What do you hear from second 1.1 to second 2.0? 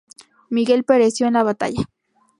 en la batalla.